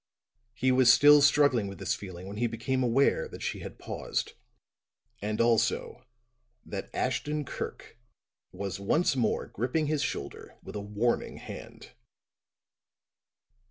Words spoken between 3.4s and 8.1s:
she had paused; and, also, that Ashton Kirk